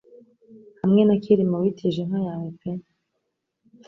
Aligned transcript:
Hamwe 0.81 1.01
na 1.07 1.15
kirima 1.23 1.55
witije 1.61 1.99
inka 2.03 2.19
yawe 2.27 2.47
pe 2.59 2.71